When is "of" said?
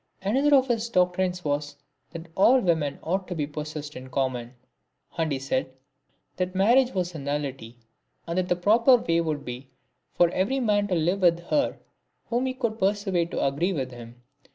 0.55-0.67